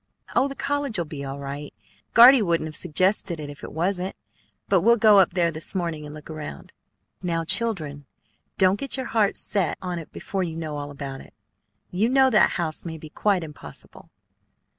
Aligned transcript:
"Oh, 0.35 0.47
the 0.47 0.55
college'll 0.55 1.05
be 1.05 1.23
all 1.23 1.37
right. 1.37 1.71
Guardy 2.15 2.41
wouldn't 2.41 2.67
have 2.67 2.75
suggested 2.75 3.39
it 3.39 3.51
if 3.51 3.63
it 3.63 3.71
wasn't. 3.71 4.15
But 4.67 4.81
we'll 4.81 4.97
go 4.97 5.19
up 5.19 5.35
there 5.35 5.51
this 5.51 5.75
morning 5.75 6.07
and 6.07 6.15
look 6.15 6.27
around." 6.27 6.73
"Now, 7.21 7.43
children, 7.45 8.07
don't 8.57 8.79
get 8.79 8.97
your 8.97 9.05
heart 9.05 9.37
set 9.37 9.77
on 9.79 9.99
it 9.99 10.11
before 10.11 10.41
you 10.41 10.55
know 10.55 10.77
all 10.77 10.89
about 10.89 11.21
it. 11.21 11.35
You 11.91 12.09
know 12.09 12.31
that 12.31 12.49
house 12.57 12.83
may 12.83 12.97
be 12.97 13.09
quite 13.11 13.43
impossible." 13.43 14.09